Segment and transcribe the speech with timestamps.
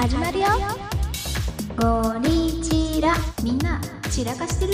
[0.00, 0.46] 始まるよ
[1.76, 4.72] ゴリチラみんな散らかしてる？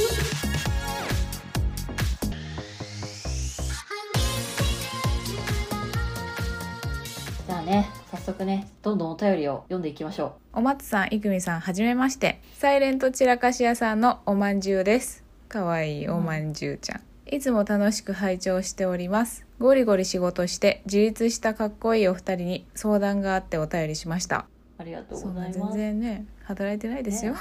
[7.47, 12.43] じゃあね早速ねどんどんお便りを読んでいきましょお松さん、いくみさん、はじめまして。
[12.59, 15.25] サイレント散らかし屋さんのおまんじゅうです。
[15.49, 17.01] かわいいおまんじゅうちゃん。
[17.35, 19.47] いつも楽しく拝聴しております。
[19.59, 24.45] ゴリゴリ仕事して自立したかっこいいお二人に相談があってお便りしました。
[24.79, 27.33] うありがとうござます、然ね、働いてないですよ。
[27.35, 27.39] ね。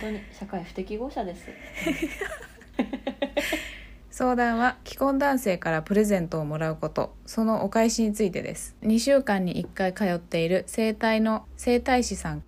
[0.00, 1.48] 本当に社会不適合者です。
[4.10, 7.14] 相談は既婚男性からプレゼントをもらうこと。
[7.24, 8.76] そのお返しについてです。
[8.82, 12.44] 2週間に1回通っている整体の整体師さん。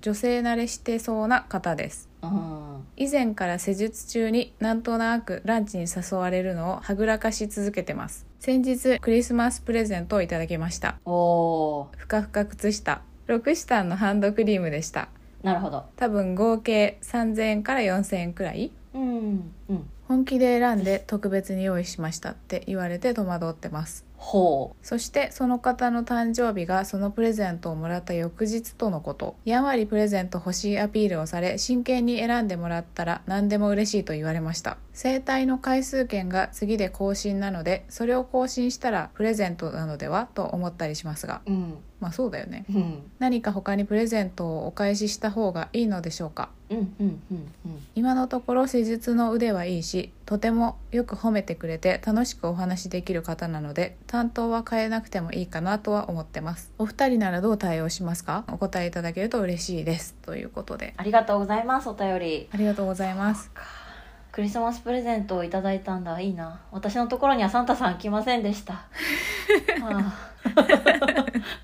[0.00, 2.08] 女性慣れしてそうな方です。
[2.22, 2.69] うんあ
[3.00, 8.26] 以前から施術中になんとなくランチに誘われるのをはぐらかし続けてます。
[8.40, 10.98] 先日クリスマスプレゼントをいただきました。
[11.06, 11.10] ー。
[11.10, 13.00] おふかふか靴下。
[13.26, 15.08] ロクシタンのハンドクリームでした。
[15.42, 15.86] ーなるほど。
[15.96, 18.70] 多分合計3000円から4000円くらい。
[18.92, 19.90] うんうん。
[20.06, 24.86] 本気で選んで特別に用意しましたって言われて戸惑ってますほう。
[24.86, 29.34] そしてその方の誕生日がそのプレゼントをもらった翌日とのこと。
[29.46, 34.76] やんわりプレゼント欲しいアピールをされ真剣に選んでもらったら何でも嬉しいと言われました。
[35.02, 41.78] 生体の回数券が次で更新なのでそれを更新したらプレゼントなのではと思ったりしますがううん。
[42.00, 42.64] まあそうだよね。
[42.70, 43.10] うん。
[43.18, 46.50] 何か他にプレゼントをお返しした方がいいのでしょうか？
[46.70, 47.86] うんうんうんうん。
[47.94, 56.72] 今のところ施術の腕はいいしとてもよく褒めてくれて楽しくお話しできる方なので担当は変えなくてもいいかなとは思ってます。
[56.78, 58.44] お二人ならどう対応しますか？
[58.48, 60.14] お答えいただけると嬉しいです。
[60.22, 60.92] ということで。
[60.98, 62.48] ありがとうございますお便り。
[62.52, 63.50] ありがとうございます
[64.32, 66.20] クリスマスプレゼントをいただいたんだ。
[66.20, 66.60] いいな。
[66.70, 68.84] 私のところにはサンタさん来ませんでした。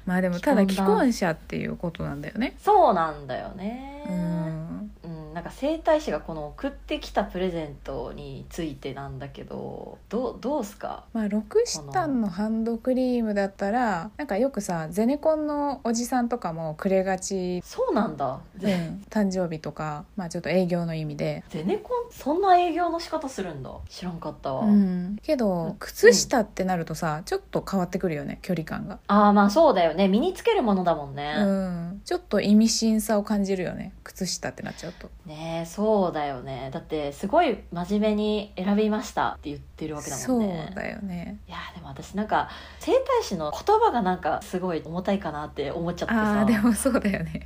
[0.04, 2.56] まあでもただ既既婚者っていうことなんだよね。
[2.58, 4.04] そうなんだよね。
[4.08, 4.90] うん。
[5.04, 11.04] うん、なんか整体師がこの送ってきたプレゼントについてなんだけどどうどうすか？
[11.12, 17.60] まあロクシタンのハンドクリームだったらなんかよくさゼネコンのおじさんとかもくれがち。
[17.62, 18.40] そうなんだ。
[18.56, 21.44] うゼ,、ん、誕生日とか、まあ、ちょっと営業の意味で。
[21.50, 22.10] ゼネコン？
[22.10, 23.70] そんな営業の仕方するんだ。
[23.90, 30.08] 知らんかったわ、うん、けど靴下ってなるとさちょっと変わってくるよね距離感が、ああまあそうだよね。
[30.08, 36.70] 身につけるものだもんね、うん、ちょっと意味深さを感じるよね靴下ってなっちゃうとねそうだよね。
[36.72, 40.66] だってすごい真面目に選びましたって言ってるわけだもんね。
[40.68, 41.40] そうだよね。
[41.48, 42.48] いやでも私なんか
[42.78, 46.40] 整体師の言葉がなんかすごい重たいかなって思っちゃってあさ。
[46.42, 47.42] あでもそうだよね。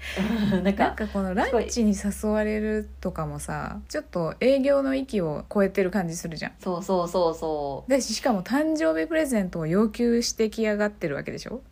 [0.52, 6.52] うんなんかこのランチに誘われるとかもさちょっと営業の域を超えてる感じするじゃん。
[6.60, 7.90] そうそうそうそう。
[7.90, 11.62] だししかも誕生日プレゼントを要求してきやがってるわけでしょ？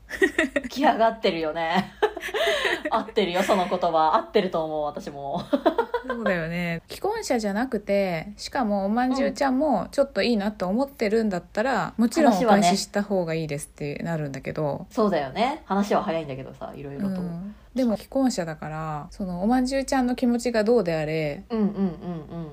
[0.70, 1.92] 来上がってるよね。
[2.90, 4.14] 合ってるよその言葉。
[4.16, 5.42] 合ってると思う私も。
[6.06, 6.82] そうだよね。
[6.88, 15.62] 既婚者じゃなくてしかもおまんじゅうちゃんもちょっといいなと思ってるんだったら、もちろんお返しした方がいいですってなるんだけど、そうだよね。
[15.64, 17.54] 話は早いんだけどさいろいろと、うん。
[17.74, 21.78] でも既婚者だからそのおまんじゅうちゃんの気持ちがどうであれうん、うんうんう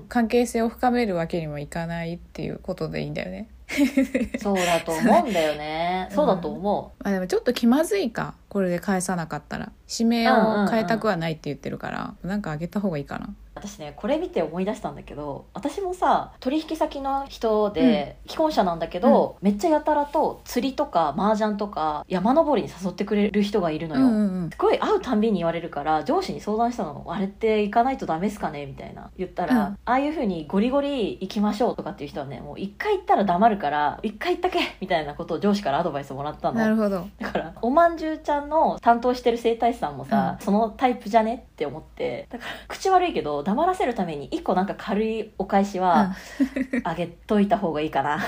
[0.02, 0.06] ん。
[0.08, 3.48] 関係性を深めるわけにもいかないっていうことでいいんだよね。
[4.38, 6.08] そうだと思うんだよね。
[6.12, 13.26] そうだと思まあでもちょっと気まずいかこれで返さなかったら指名を変えたくはないって言ってるから、なんかあげた方がいいかな。
[13.26, 24.50] う私ねこれ見て思い出したんだけど私もさ取引先の人で、既婚者なんだけど、めっちゃやたらと釣りとか麻雀とか山登りに誘ってくれる人がいるのよ、うんうんうん。
[24.50, 27.04] すごい会うたんびに言われるから上司に相談したの。
[27.08, 28.66] あれって行かないとダメっすかね？
[28.66, 29.10] みたいな。
[29.16, 29.60] 言ったら、うん。
[29.62, 36.58] ああいうふうにゴリゴリ行きましょうとかっていう人はねもう一回行ったら黙るから一回行ったけみたいなことを上司からアドバイスもらったの。
[36.58, 37.06] なるほど。
[37.18, 46.14] だからおまんじゅうちゃんの担当してる整体師さんもさ、そのタイプじゃねって思ってだから口悪いけど黙らせるために一個なんか軽いお返しは
[46.84, 48.18] あげといた方がいいかな。
[48.18, 48.20] っ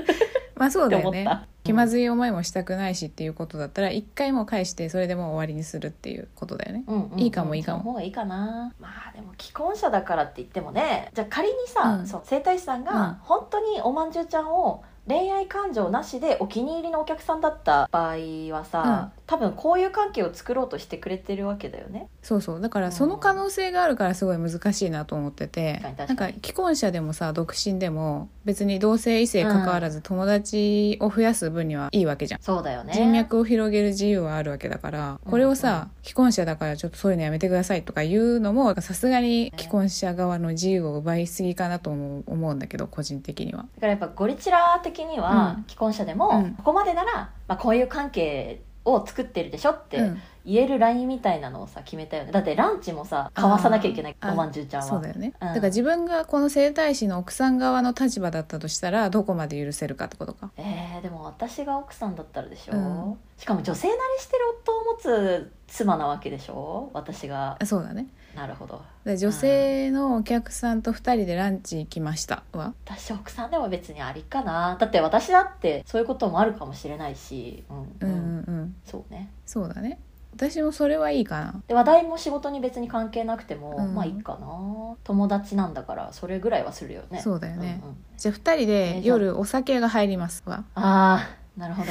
[0.56, 1.26] まあそうてだよね。
[1.64, 6.84] 気まずい思いもしたくないしっていうことだったら一回も返してそれでもう終わりにするっていうことだよね。
[6.86, 7.20] うんうんうん。
[7.20, 7.80] いいかもいいかも。
[7.80, 8.72] その方がいいかな。
[8.80, 18.16] まあでも既婚者だからって言ってもねじゃあ仮にさ、うんそう整体師さんうんが本当におまんじゅうちゃんを恋愛感情なしでお気に入りのお客さんだった場合
[18.52, 22.08] はさ、多分こういう関係を作ろうとしてくれてるわけだよね。
[22.22, 22.60] そうそう。
[22.60, 25.80] だからその可能性があるからすごい難しいなと思ってて。
[25.82, 26.32] 確かに確かに。
[26.32, 32.92] なんか既婚者でもさ独身でも別に同性異性関わらず友達を増やす分にはいいわけじゃん、そうだよね。
[32.94, 35.20] 人脈を広げる自由はあるわけだから。
[35.24, 43.58] これをさ、既婚者だからちょっとそういうのやめてくださいとか言うのもさすがに既婚者側の自由を奪いすぎかなとも思うんだけど個人的には。
[43.58, 45.64] だからやっぱゴリチラ的には、うん。
[45.68, 46.54] 既婚者でも、うん。
[46.54, 50.18] ここまでなら、まあ、こういう関係を作ってるでしょってうん。
[50.46, 52.32] 言えるラインみたいなのをさ決めたよね。
[52.32, 54.88] だってランチもさ交わさなきゃいけないおまんじゅうちゃんは。
[54.88, 55.48] そうだよね、うん。
[55.48, 60.50] だから自分がこの整体師の奥さん側の立場だったとしたらどこまで許せるかってことか。
[60.56, 63.18] えー、でも私が奥さんだったらでしょ、うん。
[63.36, 66.90] しかも女性慣れしてる夫を持つ妻なわけでしょ？
[66.94, 67.58] 私が。
[67.60, 68.06] あそうだね
[68.38, 68.80] なるほど。
[69.04, 72.44] で女性のお客さんと2人でランチ行きました。
[72.52, 72.72] は？
[72.84, 74.76] 私奥さんでも別にありかな。
[74.78, 77.64] だって私だってそういうこともあるかもしれないし。
[77.68, 78.14] うん、うん。
[78.14, 79.32] うんうんそうね。
[79.44, 79.98] そうだね。
[80.34, 81.62] 私もそれはいいかな。
[81.66, 83.94] で話題も仕事に別に関係なくても、うん。
[83.96, 84.46] まあいいかな。
[85.02, 87.20] 友達なんだからそれぐらいはするよね。
[87.20, 87.72] そうだよね。
[87.84, 87.96] んん。
[88.16, 90.44] じゃあ2人で夜お酒が入ります。
[90.46, 91.90] わああなるほど。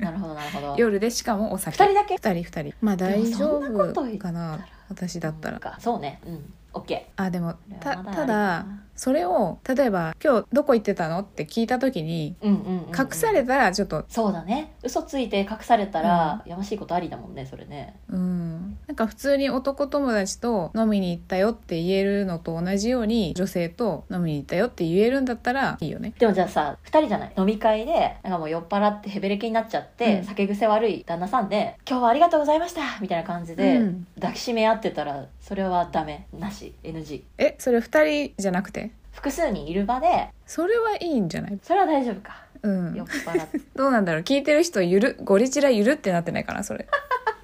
[0.00, 0.76] なるほどなるほど。
[0.78, 1.76] 夜でしかもお酒。
[1.82, 2.74] 二人だけ？2人2人。
[2.82, 5.58] まあ大丈夫かな私だったら。
[5.58, 6.20] かそうね。
[6.26, 6.52] うん。
[6.74, 12.98] オッケあでもーたただなそれを例えば「今日どこ行ってたの?」って聞いた時にうんうんうんうん。
[12.98, 14.72] 隠されたらちょっとそうだね。
[14.82, 17.94] 嘘ついて隠されたら、やましいことありだもんねそれね。
[18.10, 18.76] うん。
[18.86, 26.12] なんか普通に男友達と飲みに行ったよって言えるのと同じように女性と飲みに行ったよって言えるんだったらいいよね。
[26.18, 27.32] でもじゃあさ2人じゃない？
[27.38, 34.06] 飲み会でなんかもう酔っ払ってヘベレケになっちゃって、うん酒癖悪い旦那さんで「今日はありがとうございました」みたいな感じで、うん。
[34.16, 36.26] 抱きしめ合ってたらそれはダメ。
[36.36, 36.74] なし。
[36.82, 38.87] NG えそれ2人じゃなくて？
[39.18, 40.28] 複数人いる場で。
[40.46, 41.58] それはいいんじゃない？
[41.60, 42.44] それは大丈夫か。
[42.62, 42.94] うん。
[42.94, 44.22] 酔っ払ってどうなんだろう。
[44.22, 45.16] 聞いてる人ゆる？
[45.24, 46.86] ゴリチラゆるってなってないかなそれ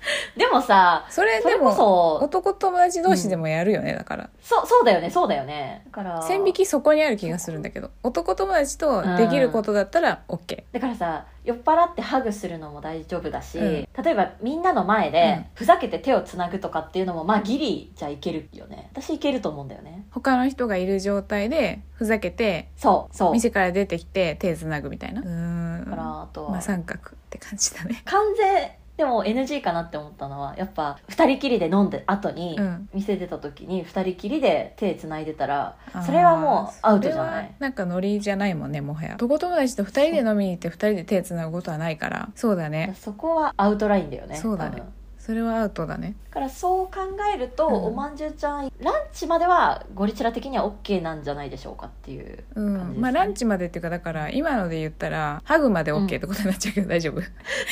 [0.37, 4.31] でもさそれでもそ男友達同士でもやるよね、だから。
[4.43, 5.83] そうそうだよねそうだよね。
[5.87, 13.65] だから線引きそこにある気がするんだけど男友達とできることだったら OK だからさ酔っ払ってハグするのも大丈夫だし、うん。
[13.65, 18.89] 例えばみんなの前でふざけて手をつなぐとかっていうのもまあギリじゃいけるよね。
[18.93, 20.07] 私いけると思うんだよね。
[20.11, 23.33] 他の人がいる状態でふざけてそうそう。
[23.33, 25.21] 店から出てきて手つなぐみたいな。
[25.21, 28.03] うーんだからあとは、まあ三角って感じだね。
[28.07, 32.89] 完全でも NG かなって思ったのはやっぱ2人きりで飲んで後にうん。
[32.95, 39.15] 店出た時に2人きりで手つないでたらそれはもうアウトじゃなそれはいなんかノリじゃないもんねもはや。
[39.15, 42.29] 男友達と二人で飲みに行って二人で手つなぐことはないから。
[42.37, 42.95] そうだね。
[42.99, 44.37] そこはアウトラインだよね。
[44.37, 44.77] そうだね。
[44.77, 44.93] 多分
[45.25, 46.17] それはアウトだね。
[46.29, 46.93] だからそう考
[47.35, 47.75] えると、うん。
[47.85, 52.99] おまんじゅうちゃんランチまではゴリチラ的には OK なんじゃないでしょうかっていうう感じね。
[52.99, 53.01] ん。
[53.01, 57.23] まあランチまでっていうかだから今ので言ったらハグまで OK ってことになっちゃうけど大丈夫。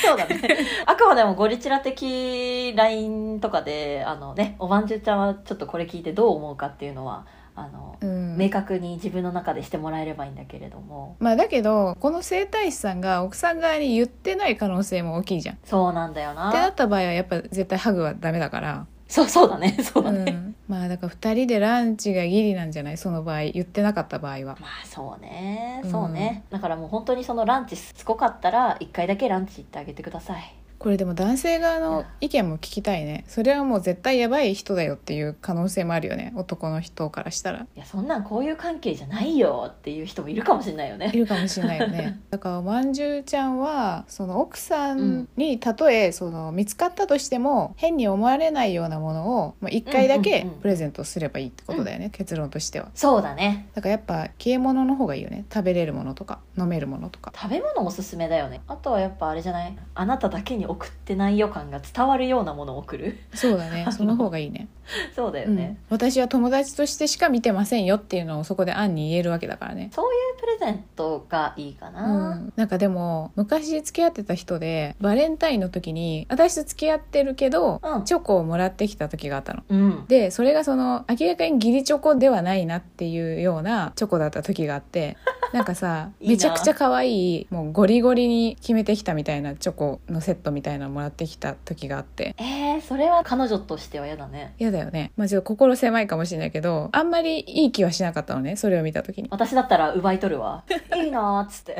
[0.03, 0.41] そうだね。
[0.87, 8.37] あくまでもゴリチラ的 LINE とかであのねおまんじゅうちゃんはちょっとこれ聞いてどう思うかっていうのはあの、うん。
[8.37, 11.15] 明確に自分の中でしてもらえればいいんだけれども。
[11.19, 15.55] まあだけどこの整体師さんが奥さん側に言ってない可能性も大きいじゃん。
[15.55, 16.51] ってそうなんだよな。
[16.51, 19.77] なった場合はやっぱ絶対ハグはダメだから、そうそうだね。
[19.83, 22.97] そうだね、うん、まあだから2人でランチがギリなんじゃない？
[22.97, 24.57] その場合言ってなかった場合は。
[24.59, 25.81] まあそうね。
[25.83, 25.91] うん。
[25.91, 33.23] そうね、だからもう本当にそのランチすごかったら一回だけランチ行ってあげてくださいこれでも男性側の意見も聞きたいね。
[33.29, 36.33] それはもう絶対やばい人だよっていう可能性もあるよね。
[36.35, 37.59] 男の人からしたら。
[37.59, 41.09] いやそんなんこういう関係じゃないよっていう人もいるかもしれないよね。
[41.13, 42.19] いるかもしれないよね。
[42.31, 52.89] だからまんじゅうちゃんはその奥さんにたとえその見つかったとしても変に思われないようなものをまあ1回だけうんうんうんプレゼントすればいいってことだよね、結論としては。
[52.93, 53.67] そうだね。
[53.73, 55.45] だからやっぱ消え物の方がいいよね。
[55.49, 57.31] 食べれるものとか飲めるものとか。
[57.33, 58.59] 食べ物おすすめだよね。
[58.67, 59.77] あとはやっぱあれじゃない？
[59.95, 63.17] あなただけに送ってない予感が伝わるようなものを送る。
[63.33, 63.87] そうだね。
[63.91, 64.67] その方がいいね。
[65.15, 65.55] そうだようん。
[65.55, 69.89] ね、私は友達としてしか見てませんよっていうのをそこで暗に言えるわけだからね。
[69.93, 78.03] そういうプレゼントがいいかうな、ん、なんかでも昔付き合ってた人でバレンタインの時に私と付き合ってるけど、うん。
[78.05, 79.63] チョコをもらってきた時があったの。
[79.69, 80.05] うん。
[80.07, 85.17] でそれがその明らかに義理チョコではないなっていうようなチョコだった時があって
[85.53, 92.35] なんかさ めちゃくちゃ可愛いもうゴリゴリに決めてきたみたいなチョコのセットみたいなのもらってきた時があって。
[92.37, 94.53] えー、それは彼女としては嫌だね。
[94.59, 95.11] 嫌だよね。
[95.15, 99.29] まあちょっと心狭いかもしれないけどあんまりいい気はしなかったのねそれを見た時に。
[99.31, 100.63] 私だったら奪い取るわ。
[100.95, 101.77] いいなーっつって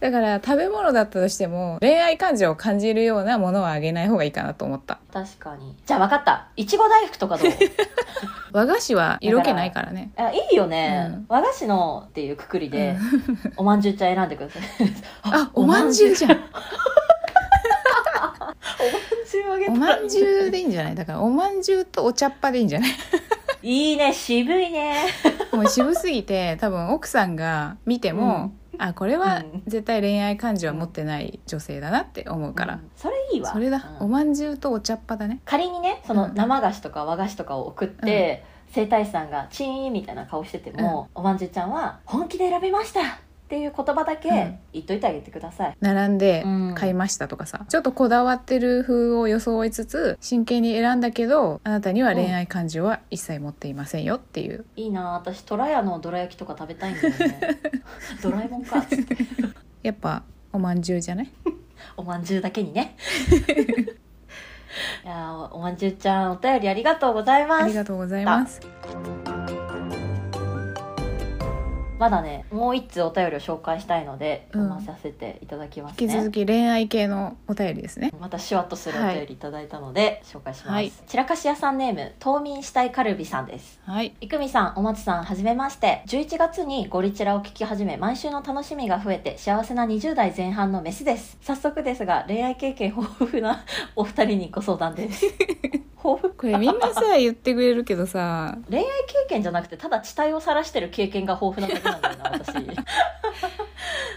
[0.00, 4.98] だから食べ物だったとしても恋愛感情を感じるようなものはあげない方がいいかなと思った。
[5.12, 5.74] 確かに。
[5.86, 6.46] じゃあ分かった。
[6.56, 7.50] いちご大福とかどう？
[8.52, 10.10] 和菓子は色気ないからね。
[10.16, 11.26] あいいよね、うん。
[11.28, 12.96] 和菓子のっていうくくりで、
[13.56, 14.62] おまんじゅうちゃん選んでください。
[15.24, 16.30] あおまんじゅうじゃん。
[18.80, 20.94] おまんじゅうあげたおまんじゅうでいいんじゃない？
[20.94, 22.90] だからおまんじゅうとお茶っ葉でいいんじゃない？
[23.62, 24.94] いいね渋いね。
[25.52, 29.62] もう渋すぎて多分奥さんが見ても、あこれはうん。
[29.66, 32.90] 絶対恋愛感情は持ってない女性だなって思うから、うん。
[32.96, 33.52] それいいわ。
[33.52, 34.06] それだ、うん。
[34.06, 35.40] おまんじゅうとお茶っ葉だね。
[35.44, 36.34] 仮にねそのうん。
[36.34, 43.00] 生菓子とか和菓子とかを送って、整体師さんがチーンみたいな顔してても、おまんじゅうちゃんは「本気で選びました!」
[43.48, 44.58] っっていう言葉だけうん。
[44.74, 46.74] 言っといてあげてください、並んでうん。
[46.74, 54.66] 買いましたとかさ、ちょっとこだわってる風を装いつつ真剣に選んだけどあなたには恋愛感情は一切持っていませんよっていう。
[54.76, 57.40] いいな私トラヤのどら焼きとか食べたいんだよね。
[58.22, 58.80] ドラえもんか。
[58.80, 59.16] っつって
[59.82, 61.32] やっぱおまんじゅうじゃない？
[61.96, 62.96] おまんじゅうだけにね。
[65.04, 67.68] いやーおおまんじゅうちゃんお便りありがとうございあます。
[67.68, 68.60] りがとうございます
[71.98, 74.68] まだねもう一通お便りを紹介したいのでうん。
[74.68, 78.12] 読まさせていただきますね、引き続き恋愛系のお便りですね。
[78.20, 83.80] またシュワッとするお便りいただいたので、紹介します、はい散らかし屋さんネーム冬眠したいカルビさんです。
[83.84, 84.14] はい。
[84.20, 86.02] いくみさん、おまつさん、はじめまして。
[86.06, 91.38] 11月にゴリチラを聞き始め、毎週の楽しみが増えて、幸せな20代前半のメスです。
[91.40, 93.64] 早速ですが、恋愛経験豊富な
[93.96, 95.24] お二人にご相談です。
[96.04, 98.56] 豊富これみんなさ言ってくれるけどさ。
[98.70, 102.52] 恋愛経験じゃなくて、ただ地帯を晒してる経験が豊富なだけなんだよな、私。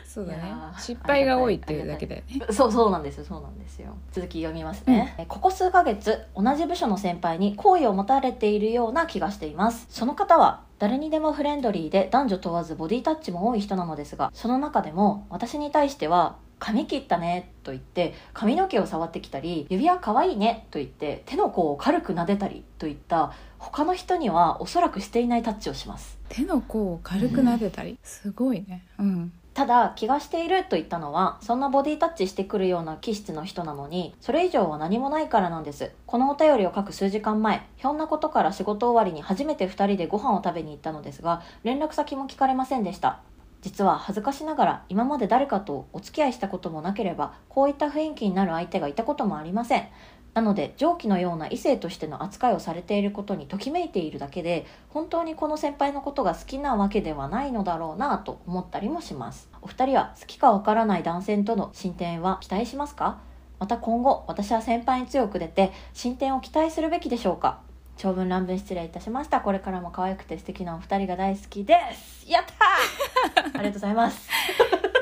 [0.05, 0.53] そうだね。
[0.77, 3.95] 失敗が多いっていうだけだよねそうそうなんですよそうなんですよ。
[4.11, 9.87] 続き読みますね、えここ数ヶ月同じ部署の先輩に好意を持たれているような気がしています。
[9.89, 26.19] その方は誰にでもフレンドリーで男女問わずボディタッチも多い人なのですがその中でも私に対しては髪切ったねと言って髪の毛を触ってきたり指輪かわいいねと言って手の甲を軽く撫でたりといった他の人にはおそらくしていないタッチをします。
[26.29, 27.97] 手の甲を軽く撫でたり？
[28.03, 28.85] すごいね。
[28.99, 29.33] うん。
[29.53, 35.91] ただ気がしていると言ったのはそんなボディタッチしてくるような気質の人なのにそれ以上は何もないからなんです。
[36.05, 43.19] このお便りを書く数時間前ひょんなことから仕事終わりに初めて2人でご飯を食べに行ったのですが連絡先も聞かれませんでした
[43.61, 49.87] 実は恥ずかしながら今まで誰かとお付き合いしたこともなければこういった雰囲気になる相手がいたこともありません。
[50.33, 59.49] なので上記のような異性としての扱いをされていることにときめいているだけで本当にこの先輩のことが好きなわけではないのだろうなと思ったりもします。
[59.61, 63.19] お二人は好きかわからない男性との進展は期待しますか？
[63.59, 67.59] また今後私は先輩に強く出て進展を期待するべきでしょうか？
[68.01, 69.41] 長文乱文失礼いたしました。
[69.41, 72.27] これからも可愛くて素敵なお二人が大好きです。
[72.27, 73.53] やったー！
[73.59, 74.27] ありがとうございます。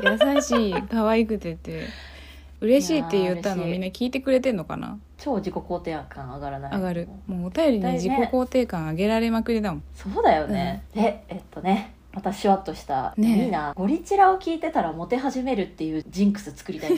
[0.04, 0.74] 優しい。
[0.84, 1.86] 可愛くてって。
[2.60, 5.00] 嬉しいって言ったのみんな聞いてくれてんのかな？
[5.18, 6.76] 超自己肯定感上がらない。
[6.76, 7.08] 上がる。
[7.26, 9.84] もうお便りに自己肯定感上げられまくりだもん。
[9.96, 13.46] そうだよね、でえっとねまたシュワッとした、ねえ。
[13.46, 16.98] いいなゴリチラを聞いてたらモテ始めるっていうジンクス作りたいね。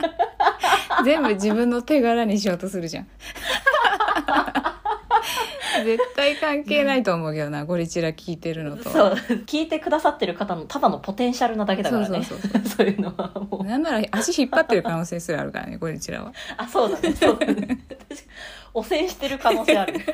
[1.04, 3.08] 全部自分の手柄にしようとするじゃん
[5.82, 8.90] 絶対関係ないと思うけどなゴリチラ聞いてるのと。
[8.90, 9.14] そう。
[9.46, 12.22] 聞いてくださってる方のただのポテンシャルなだけだからね。
[12.22, 12.86] そうそうそうそう。
[12.86, 13.64] いうのはもう。
[13.64, 16.32] なんなら足引っ張ってる可能性すらあるからねゴリチラは。
[16.56, 17.12] あそうだね。
[17.14, 17.80] そうだね。
[17.88, 18.24] 私
[18.74, 19.94] 汚染してる可能性ある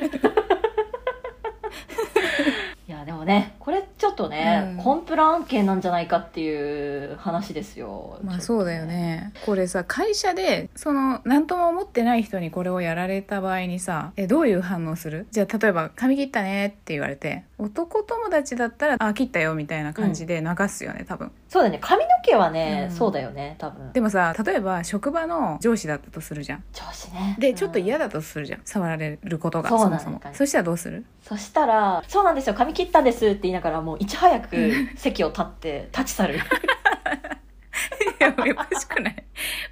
[2.91, 4.83] いやでもねこれちょっとね、うん。
[4.83, 9.31] コンプラ案件なんじゃないかっていう話ですよまあそうだよね。
[9.45, 15.25] これさ会社でその何とも思ってない人にこれをやられた場合にさえどういう反応する？
[15.31, 21.31] じゃあ例えば「髪切ったね」って言われて男友達だったら「あ切ったよ」みたいな感じで流すよね多分。
[21.47, 21.77] そうだね。
[21.79, 22.95] 髪の毛はね、うん。
[22.95, 23.91] そうだよね多分。
[23.93, 26.63] でもさ例えば職場の上司だったとするじゃん。
[26.73, 27.35] 調子ね。
[27.39, 28.61] でちょっと嫌だ、だとするじゃん。
[28.65, 30.21] 触られることがそもそも。
[30.33, 31.05] そしたらどうする？
[31.23, 36.35] そしたら「そうなんですよ髪切ったんです」って言いながらもういち早く 席を立って立ち去る。
[38.19, 39.23] いやおかしくない。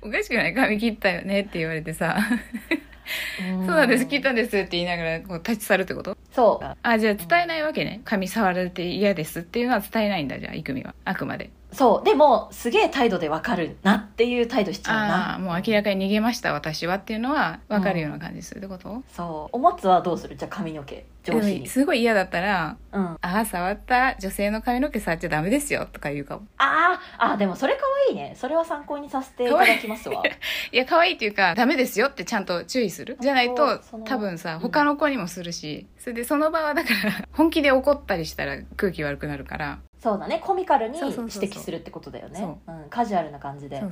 [0.02, 0.54] おかしくない。
[0.54, 2.18] 髪切ったよねって言われてさ
[3.38, 4.06] 「そうなんです。
[4.06, 6.18] 切ったんです」って言いながらこう立ち去るってこと？
[6.32, 6.76] そう。
[6.82, 8.02] あじゃあ伝えないわけね。
[8.06, 10.94] 髪触られて嫌ですっていうのは伝えないんだじゃあ郁美は。
[11.06, 12.06] あくまでそう。
[12.06, 15.32] でもすげえ態度でわかるなっていう態度しちゃうな。
[15.34, 19.56] ああもう明らかに逃げました私はっていうのは分かるような感じするってこと、そう。
[19.56, 20.36] おもつはどうする？
[20.36, 21.68] じゃあ髪の毛上司に。
[21.68, 26.48] すごい嫌だったらうん「ああ触った女性の髪の毛触っちゃダメですよ」とか言うかも。
[26.58, 28.34] あーあーでもそれかわいいね。
[28.36, 30.24] それは参考にさせていただきますわ。
[30.72, 33.18] いや可愛いっていうかダメですよってちゃんと注意する？
[33.20, 34.60] じゃないと多分さうん。
[34.62, 40.42] 他の子にもするし、それでその場はだから本気で怒ったりしたら空気悪くなるからそうだね。
[40.44, 42.40] コミカルに指摘するってことだよね。
[42.40, 42.76] そう。
[42.86, 43.84] ん、カジュアルな感じで。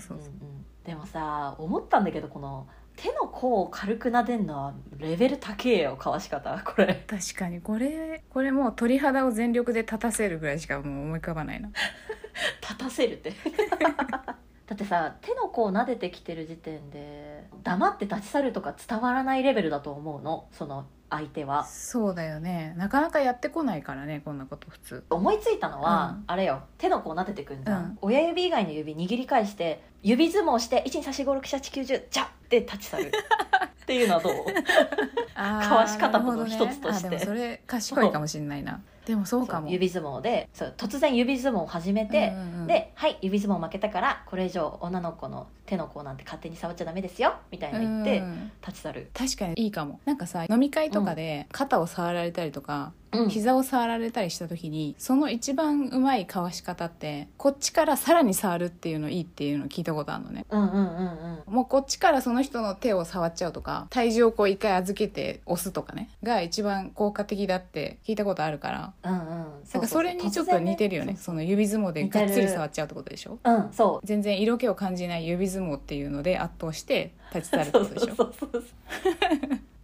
[0.86, 6.62] でもさ思ったんだけどこの手の甲を軽く撫でんのはレベル高えよかわし方。
[6.64, 7.04] これ。
[7.08, 7.62] 確かに。
[7.62, 11.70] これこれもう鳥肌を全力で立たせるぐらいしかもう思い浮かばないな。
[12.62, 13.34] 立たせるって。
[14.66, 20.48] だってさ手の甲を撫でてきてる時点で黙って立ち去るとか伝わらないレベルだと思うの。
[20.52, 21.64] その相手は。
[21.66, 22.74] そうだよね。
[22.78, 25.06] なかなかやってこないからねこんなこと普通。
[25.10, 26.24] 思いついたのは、うん。
[26.28, 26.64] あれよ。
[26.78, 27.98] 手の甲を撫でてくんじゃん、うん。
[28.02, 33.12] 親指以外の指握り返して指相撲して12345678910じゃって立ち去る。
[33.84, 34.34] っていうのはどう？
[35.36, 37.08] あー交わし方の一つとして。
[37.08, 38.82] あでもそれ賢いかもしれないな。
[39.06, 39.70] でもそうかも。
[39.70, 42.68] 指相撲でそう突然指相撲を始めて、うんうんうん。
[42.68, 50.02] で「はい指相撲負けたからこれ以上女の子の手の甲なんて勝手に触っちゃダメですよ」みたいな言ってうん立ち去る、確かにいいかも。
[50.04, 60.46] なんかさ飲み会とかで肩を触られたりとか、うん膝を触られたりした時にその一番うまいかわし方ってこっちからさらに触るっていうのいいっていうのを聞いたことあるのね。
[60.50, 61.54] うんうんうんうん。
[61.54, 68.94] もうこっちからその人の手を触っちゃうとか体重をこう一回預けて押すとかねが一番効果的だって聞いたことあるから。
[69.04, 69.28] うんうん。
[69.74, 71.14] なんかそれにちょっと似てるよね。
[71.14, 73.40] 突然その指相撲でがっつり触っちゃうってことでしょ？
[73.44, 74.06] うんそう。
[74.06, 78.16] 全然色気を感じない指相撲っていうので圧倒して立ち去るってそうことでしょ？
[78.16, 78.64] そうそうそう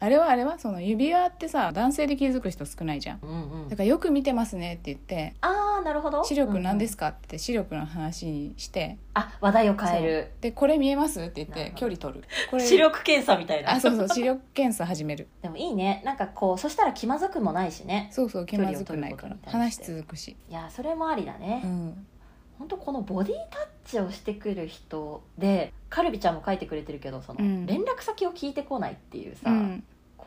[0.04, 3.20] あれはあれはその指輪ってさ男性で気づく人少ないじゃん。
[3.22, 3.70] うんうん。
[3.70, 6.26] だからよく見てますねって言ってああなるほど。
[6.26, 10.32] 視力何ですか、かって視力の話にしてあ話題を変える。
[10.42, 12.26] でこれ見えますって言って距離取る。
[12.52, 13.72] これ視力検査みたいな。
[13.72, 15.30] あそうそう視力検査始める。
[15.42, 16.02] でもいいね。
[16.04, 18.10] なんかこうそしたら気まずくもないしね。
[18.12, 19.38] そうそう気まずくないから。
[19.46, 20.36] 話て続くし。
[20.50, 22.06] いやそれもありだね、うん。
[22.60, 27.66] 本当このボディタッチをしてくる人でカルビちゃんも書いてくれてるけどその、うん。
[27.66, 29.84] 連絡先を聞いてこないっていうさ、うん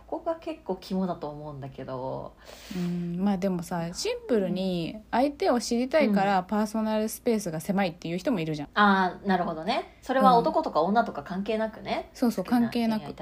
[0.06, 2.34] ここが結構肝だと思うんだけど。
[2.76, 8.68] うんまあでもさシンプルに相手を知りたいからパーソナルスペースが狭いっていう人もいるじゃん。
[8.74, 9.96] ああなるほどね。
[10.02, 13.14] それは男とか女とか関係なくね、そうそう関係なく。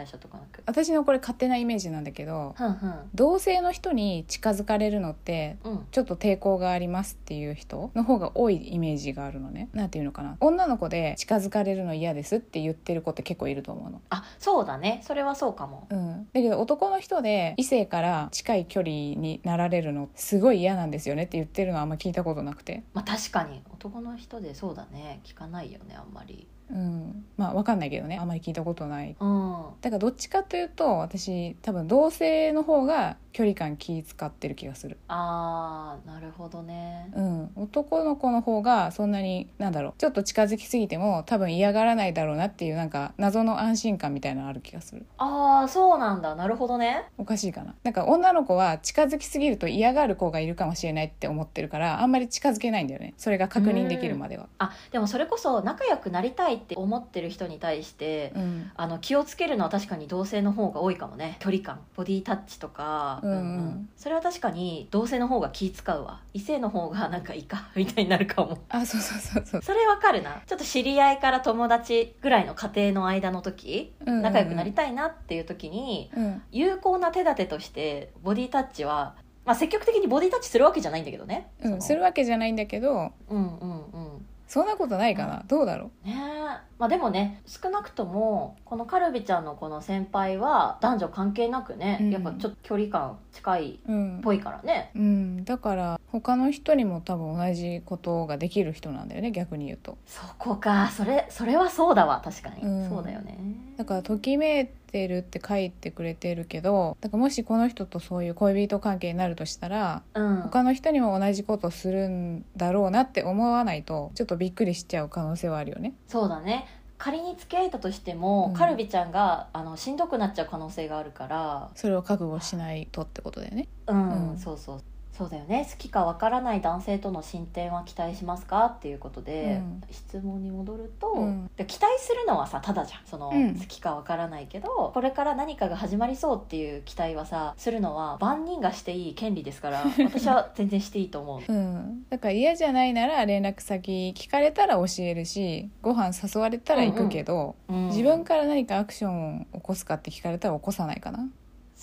[0.67, 2.95] 私のこれ勝手なイメージなんだけどふんふん。
[3.14, 5.87] 同性の人に近づかれるのってうん。
[5.91, 9.69] ちょっと抵抗がありますっていう人の方が多いイメージがあるのね。
[9.73, 10.37] なんていうのかな？
[10.41, 14.03] 女の子で近づかれるの嫌ですって言ってる子って結構いると思うの。
[14.11, 15.00] あそうだね。
[15.05, 15.87] それはそうかも。
[15.91, 23.62] うん、だけど男の人で異性から近い距離になられるのすごい嫌なんですよねって言ってるのはあんま聞いたことなくて、まあ確かに。
[23.73, 25.21] 男の人でそうだね。
[25.25, 26.49] 聞かないよねあんまり。
[26.71, 28.19] うん、まあ分かんないけどね。
[28.19, 29.14] あんまり聞いたことない。
[29.19, 29.64] うん。
[29.81, 37.11] だからどっちかというと私多分同性の方が距離感気使ってる気がする、あーなるほどね。
[37.14, 39.95] うん、男の子の方がそんなになんだろう。
[39.99, 45.05] ちょっと近づきすぎても多分嫌がらないだろうなっていうなんか謎の安心感みたいなのある気がする。
[45.19, 46.37] ああそうなんだ。
[46.37, 47.07] なるほどね。
[47.18, 47.75] おかしいかな。
[47.83, 53.14] なんか女の子は近づきすぎると嫌がる子がいるかもしれないって思ってるからあんまり近づけないんだよね。
[53.16, 54.47] それが確認できるまでは。
[54.59, 58.70] あでもそれこそ仲良くなりたいって思ってる人に対して、うん。
[58.77, 61.37] あの気をつけるのは確かに同性の方が多いかもね。
[61.40, 63.89] 距離感ボディタッチとか、うんうん。
[63.97, 66.21] それは確かに同性の方が気使うわ。
[66.33, 68.59] 異性の方がなんかいいか みたいになるかも。
[68.69, 69.63] あそうそうそうそう。
[69.63, 70.43] それわかるな。
[70.47, 74.23] ちょっと知り合いから友達ぐらいの家庭の間の時、うんうんうん。
[74.23, 76.43] 仲良くなりたいなっていう時にうん。
[76.53, 86.14] 有効な手立てとしてボディタッチは、まあ、積極的にボディタッチするわけじゃないんだけどね、うん、するわけじゃないんだけどうんうんうんそんなことないかな、どうだろね。
[86.14, 86.45] え
[86.79, 92.11] まあでもね少なくともこのカルビちゃんのこの先輩は男女関係なくね、うん。
[92.12, 94.21] やっぱちょっと距離感近いっううん。
[94.23, 94.93] ぽいからね。
[94.95, 99.99] うん、だから他の人にも多分同じことができる人なんだよね逆に言うと。
[100.07, 100.88] そこか。
[100.93, 102.88] それそれはそうだわ確かに、うん。
[102.88, 103.37] そうだよね。
[103.77, 110.42] だからときめいてるって書いてくれてるけどだからもしこの人とそういう恋人関係になるとしたらうん。
[110.42, 115.94] 他の人にも同じことするんだろうなって思わないとちょっとびっくりしちゃう可能性はあるよね。
[116.07, 116.66] そうだね。
[116.96, 118.54] 仮に付き合えたとしても、うん。
[118.54, 121.70] カルビちゃんがあのしんどくなっちゃう可能性があるから。
[121.74, 123.66] それを覚悟しないとってことだよね。
[123.88, 124.38] うん、うん。
[124.38, 124.83] そうそう
[125.16, 125.64] そうだよね。
[125.70, 128.66] 好きかわからない男性との進展は期待しますか？
[128.66, 129.83] っていうことで、うん。
[129.90, 131.50] 質問に戻ると、うん。
[131.57, 133.00] で期待するのはさただじゃん。
[133.07, 133.55] その、うん。
[133.57, 141.53] 好きかわからないけどこれから何かが始まりそうっていう期待はさするのは万人がしていい権利ですから 私は全然していいと思う。
[141.53, 142.07] うん。
[142.11, 151.29] だから嫌じゃないなら連絡先聞かれたら教えるしご飯誘われたら行くけど、うん自分から何かアクションを起こすかって聞かれたら起こさないかな、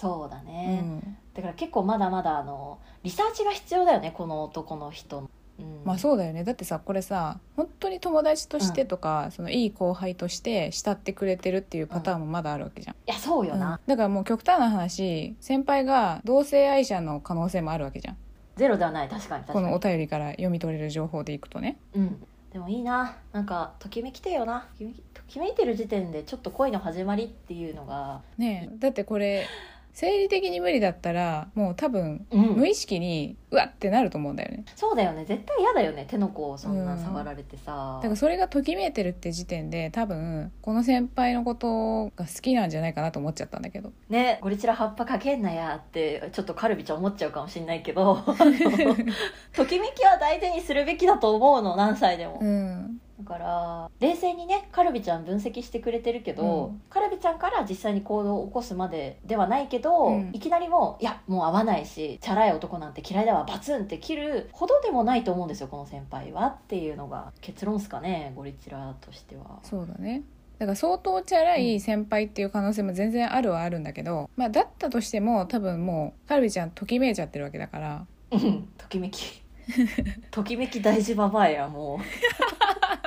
[0.02, 6.44] そうだうね、ん、だから結構まだまだあのリサーチが必要だよねこの男の人の、うん、まあそうだよね。
[6.44, 13.60] だってさこれさ本当に友達としてとか、そのいい後輩として慕ってくれてるっていうパターンもまだあるわけじゃん、いやそうようん。
[13.60, 18.18] な、だからもう極端な話先輩が同性愛者の可能性もあるわけじゃん。
[18.56, 19.66] ゼロではない確かに確かに。
[19.66, 21.78] このお便りから読み取れる情報でいくとね。
[21.94, 22.24] うん。
[22.52, 23.18] でもいいな。
[23.32, 24.68] なんかときめきてえよな。
[24.78, 28.22] ときめきときめいてる時点でちょっと恋の始まりっていうのが。
[28.38, 28.78] ねえ。
[28.78, 29.48] だってこれ
[29.94, 32.42] 生理的に無理だったらもう多分うん。
[32.56, 34.64] 無意識にうわってなると思うんだよね。
[34.76, 35.26] そうだよね。
[35.26, 36.06] 絶対嫌だよね。
[36.08, 37.00] 手の甲をそんなうん。
[37.04, 43.92] 触られてさ、だからそれがときめいてるって時点で多分この先輩のことが好きなんじゃないかなと思っちゃったんだけど。
[44.10, 48.18] ねゴリチラ葉っぱかけんなやってちょっとカルビちゃん思っちゃうかもしんないけど。
[48.26, 48.96] あ の
[49.54, 52.40] ときめきは大事にするべきだと思うの何歳でも。
[52.42, 56.82] う、んだから冷静にねカルビちゃん分析してくれてるけど、うん。
[56.90, 60.32] カルビちゃんから実際に行動を起こすまでではないけど、うん。
[60.34, 69.60] いきなりもういやもう合わないしチャラい男なんて嫌いだわバツンって切るほどでもないと思うんですよこの先輩はっていうのが結論っすかねゴリチラとしては。
[69.64, 70.24] そうだね。
[70.62, 78.06] だから相当チャラい先輩っていう可能性も全然あるはあるんだけど、まあだったとしても多分もうカルビちゃんときめいちゃってるわけだから。
[78.32, 78.70] うん。
[78.78, 79.42] ときめき。
[80.32, 82.00] ときめき大事ババアやもう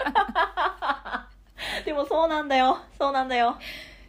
[1.84, 2.78] でもそうなんだよ。
[2.98, 3.56] そうなんだよ。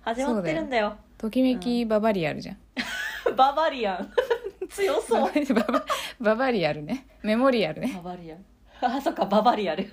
[0.02, 0.96] 始まってるんだよ。
[1.18, 2.58] ときめきババリアルじゃん、
[3.36, 4.12] ババリアン。
[4.70, 5.32] 強そう。
[5.54, 5.86] ババ
[6.20, 7.08] ババリアルね。
[7.24, 7.94] メモリアルね。
[8.04, 8.46] ババリアン。
[8.82, 9.84] あそっかババリアル。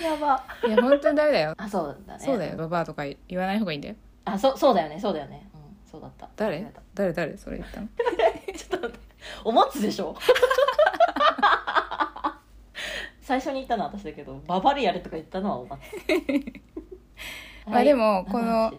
[0.00, 0.44] やば。
[0.66, 1.54] いや本当にダメだよ。
[1.58, 2.24] あそうだね。
[2.24, 2.56] そうだよ。
[2.56, 3.96] ババアとか言わない方がいいんだよ。
[4.24, 4.98] あそそうだよね。
[5.00, 5.48] そうだよね。
[5.54, 6.28] うんそうだった。
[6.36, 6.64] 誰？
[6.94, 7.12] 誰？
[7.12, 7.36] 誰？
[7.36, 7.88] それ言ったの？
[8.56, 8.98] ちょっと待って。
[9.44, 10.14] お松でしょ？
[13.28, 15.80] 最初に言ったのは私だけどババリアルとか言ったのはお松
[17.68, 18.72] まあでもこの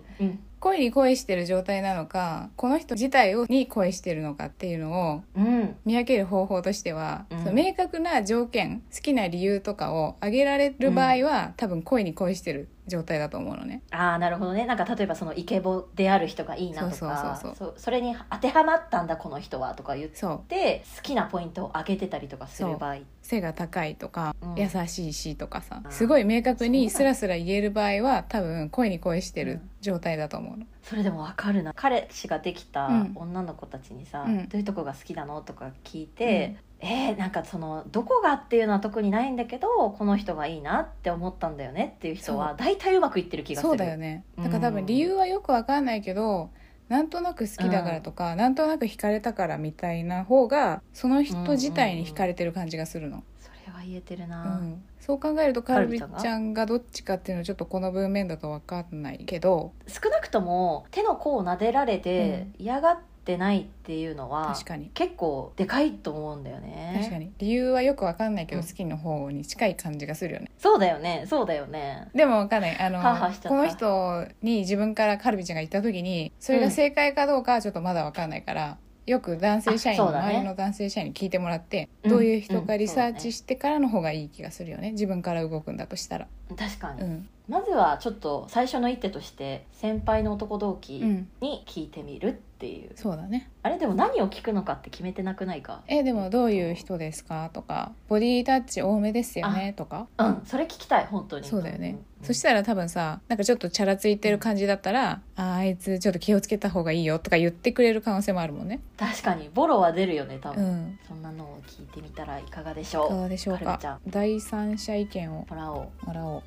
[0.60, 5.76] 恋に恋してる状態なのかこの人自体をに恋してるのかっていうのをうん。
[5.86, 7.40] 見分ける方法としては、うん。
[7.44, 13.82] その明確な条件好きな理由とかを挙げられる場合は、多分恋に恋してる状態だと思うのね。
[13.92, 14.66] ああなるほどね。
[14.66, 22.98] なんか例えばそのイケボである人がいいなとかそうそれに当てはまったんだこの人はとか言って好きなポイントを上げてたりとかする場合。
[23.22, 24.56] 背が高いとか、うん。
[24.56, 31.74] 優しいしとかさすごい明確にスラスラ言える場合は多分恋に恋してる状態だと思うの、それでもわかるな。
[31.76, 33.12] 彼氏ができたうん。
[33.16, 34.50] 女の子たちにさ、うん。
[34.50, 43.70] どういうとこが好きなのとか聞いて、えー、なんかそのどこがっていうのは特にないんだけどこの人がいいなって思ったんだよねっていう人は大体うまくいってる気がする。
[43.72, 44.24] そうだよね。
[44.38, 46.50] だから多分理由はよくわかんないけど、
[46.88, 54.82] なんとなく好きだからとか、なんとなく惹かれたからみたいな方がその人自体に惹かれてる感じがするの、それは言えてるうな、ん。
[55.00, 64.90] そう考えるとカルビちゃんがどっちかっていうのはちょっとこの文面だとわかんないけど少なくとも手の甲を撫でられて嫌がってないっていうのは、確かに。
[64.96, 66.98] 結構でかいと思うんだよね。
[67.00, 67.32] 確かに。
[67.38, 68.68] 理由はよくわかんないけどうん。
[68.68, 70.50] 好きの方に近い感じがするよね。
[70.58, 71.26] そうだよね。
[71.28, 72.10] そうだよね。
[72.16, 72.80] でもわかんない。
[72.80, 73.00] あの
[73.48, 80.04] この人に自分からカルビちゃんが言った時にそれが正解かどうかはちょっとまだわかんないから、よく男性社員ね。
[80.04, 82.10] 周りの男性社員に聞いてもらって、うん。
[82.10, 84.92] どういう人かリサーチしてからの方がいい気がするよね。
[84.92, 86.28] 自分から動くんだとしたら。
[86.58, 91.28] 確かに、うんまずはちょっと最初の一手として先輩の男同期うん。
[91.42, 93.50] に聞いてみるっていう、そうだね。
[93.64, 95.82] あれでも何を聞くのかって決めてなくないか？
[95.88, 97.50] えでもどういう人ですか？
[97.54, 99.74] とかボディタッチ多めですよね？
[99.74, 100.08] とか。
[100.18, 101.48] うんそれ聞きたい本当に。
[101.48, 108.82] そうだよね、んんそしたら多分さなんかちょっとチャラついてる感じだったら、あーあいつちょっと気をつけた方がいいよとか言ってくれる可能性もあるもんね。
[108.98, 111.00] 確かにボロは出るよね多分、うん。
[111.08, 114.00] そんなのを聞いてみたらいかがでしいかょがでしょうか？
[114.08, 116.06] 第三者意見をうもらおう。
[116.06, 116.44] もらおう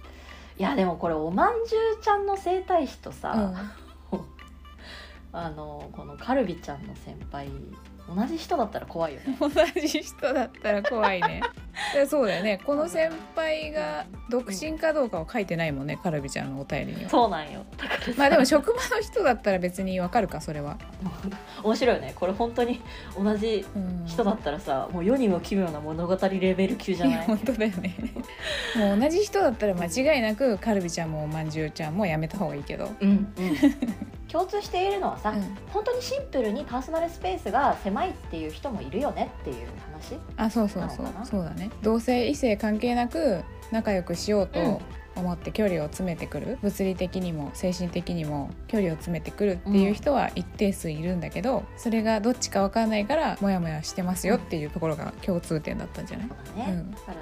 [0.63, 3.53] いやでもこれおまんじゅうちゃんの整体師とさ、
[4.13, 4.23] うん。
[5.37, 7.51] あのこのカルビちゃんの先輩
[8.09, 9.37] 同じ人だったら怖いよね。
[9.41, 9.49] 同
[9.81, 11.41] じ人だったら怖いね。
[11.95, 12.61] でそうだよね。
[12.65, 17.11] この先輩が独身かどうかは書いてないもんねカルビちゃんのお便りには。
[17.11, 17.65] そうなんよ。
[18.19, 20.77] まあでも職場の人だったら別にわかるかそれは、
[21.63, 22.13] 面白いよね。
[22.15, 22.81] これ本当に
[23.17, 27.27] 同じうん、人だったらさもう世にも奇妙な物語レベル級じゃない？
[27.27, 27.95] 本当だよね。
[28.77, 33.57] もう同じ人だったら間違いなくカルビちゃんもおまんじゅうちゃんもやめた方がいいけど、うんうん
[34.31, 35.43] 共通しているのはさ、うん。
[35.71, 41.07] 本当にシンプルにパーソナルスペースが狭いっていう人もいるよねっていう話あそうそうそう。
[41.25, 41.71] そうだね。
[41.83, 44.49] 同性異性関係なく仲良くしよううん。
[44.49, 44.81] と
[45.15, 56.31] 思って距離を詰めてくる、物理的にも精神的にも距離を詰めてくるっていう人は一定数いるんだけど、それがどっちか分かんないからモヤモヤしてますよっていうところが共通点だったんじゃない、う
[56.73, 56.91] ん。
[56.93, 57.15] だから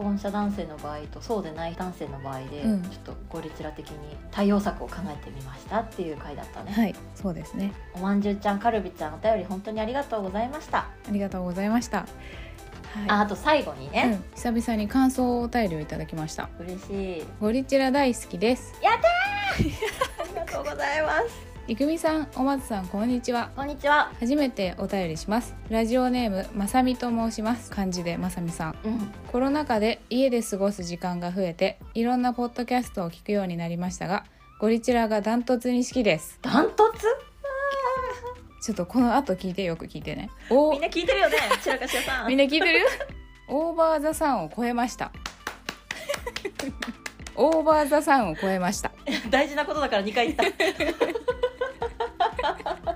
[0.00, 2.82] 既婚者男性の場合とそうでない男性の場合で、うん。
[2.84, 7.74] ちょっとゴリチラ的に対応策を考えてみましたっていう回だったね、はいそうですね。
[7.94, 12.06] おまんじゅうちゃんカルビちゃんお便り本当にありがとうございました、ありがとうございました、
[13.08, 16.48] あはあと最後にい、ね、うん、久々に感想お便りをいただきました。
[16.58, 17.24] 嬉しい。
[17.40, 18.72] ゴリチラ大好きです。
[18.80, 18.96] あ
[20.24, 23.52] りがとうございますいくみさんお松さんこんにちは。
[23.54, 24.10] こんにちは。
[24.18, 25.54] 初めてお便りします。
[25.68, 27.70] ラジオネームまさみと申します。
[27.70, 28.78] 漢字でまさみさん。
[28.82, 29.12] うん。
[29.30, 34.24] コロナ禍で家で過ごす時間が増えていろんなポッドキャストを聞くようになりましたが
[34.58, 36.40] ゴリチラがダントツに好きです。
[36.42, 37.06] ダントツ？
[38.62, 40.28] ちょっとこの後聞いてよく聞いてね。
[40.50, 42.26] お みんな聞いてるよね散らかし屋さん。
[42.30, 42.80] みんな聞いてる？
[43.46, 45.12] オーバーザさんを超えました。
[47.36, 48.90] オーバーザさんを超えました。
[49.30, 50.42] 大事なことだから2回言った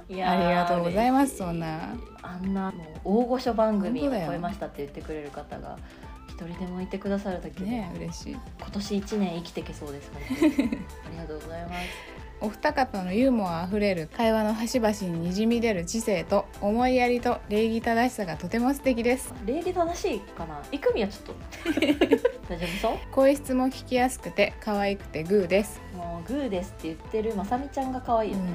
[0.08, 1.94] いやーありがとうございますそんな。
[2.22, 5.76] あんなもう大御所番組を超えましたって言ってくれる方が
[6.28, 8.32] 一人でもいてくださるだけで、ね嬉しい。
[8.32, 11.74] 今年一年生きていけそうです ありがとうございます。
[12.40, 19.32] お二方のユーモアあふれる会話の端々ににじみ出る知性と思いやりと礼儀正しさがとても素敵です。
[19.46, 20.60] 礼儀正しいかな？
[20.72, 21.34] イクミはちょっと
[22.48, 22.98] 大丈夫そう？
[23.12, 28.52] 声質も聞きやすくて可愛くてグーです、もうグーですって言ってるまさみちゃんが可愛いよね、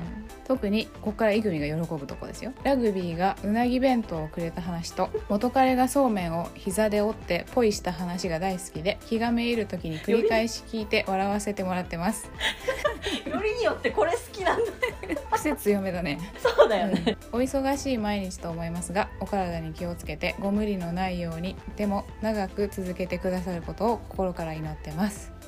[0.47, 2.53] 特にここからイグミが喜ぶとこですよ。
[2.63, 12.29] ラグビーがうなぎ弁当をくれた話と元彼がそうめんを膝で折ってポイした話が大好きで気がめいる時に繰り返し聞いて笑わせてもらってます
[13.29, 14.71] よりによってこれ好きなんだ
[15.31, 16.19] 癖強めだね。
[16.37, 25.38] そうだよね、お忙しい毎日と思いますがお体に気をつけてご無理のないようにでも長く続けてくださることを心から祈ってます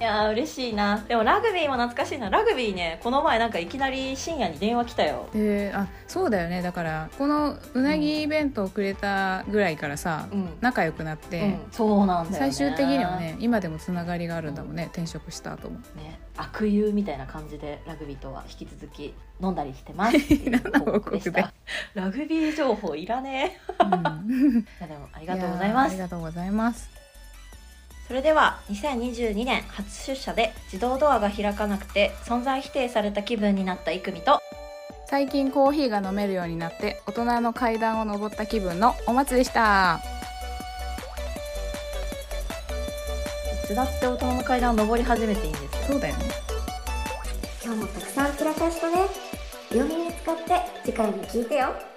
[0.00, 1.04] いやー嬉しいな。
[1.06, 2.30] でもラグビーも懐かしいな。
[2.30, 5.28] ラグビーねこの前なんかいきなり深夜に電話来たよ。
[5.34, 6.62] であそうだよね。
[6.62, 10.48] だからこのうなぎ弁当をくれたぐらいからさ、うん。
[10.62, 12.50] 仲良くなって、うん、そうなんだよね。
[12.50, 15.80] 最終的にはね今でもつながりがあるんだもんね、転職した後も。
[15.96, 16.18] ね。
[16.38, 20.16] 悪友みたいな感じでラグビーとは引き続き飲んだりしてます
[21.94, 23.84] ラグビー情報いらねえ。
[23.84, 23.92] うん。
[25.12, 25.90] ありがとうございます。
[25.90, 26.99] ありがとうございます
[28.10, 34.40] それでは2022年初出社で自動ドアが開かなくて存在否定された気分になったイクミと
[35.06, 40.00] 最近コーヒーが飲めるようになって大人の階段を登った気分のお松でした。
[43.62, 46.24] いつだって大人の階段を登り始めていいんですよそうだよね。
[47.64, 49.02] 今日もたくさん散らかしてね。
[49.72, 51.89] 両耳使って次回も聞いてよ